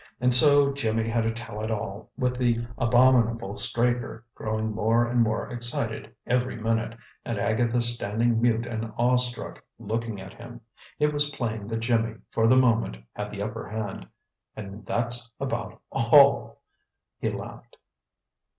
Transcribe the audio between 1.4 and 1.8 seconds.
it